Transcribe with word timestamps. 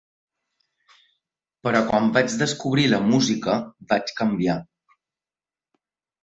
Però 1.67 1.81
quan 1.89 2.09
vaig 2.15 2.33
descobrir 2.39 2.87
la 2.95 3.01
música, 3.11 3.59
vaig 3.93 4.15
canviar. 4.23 4.57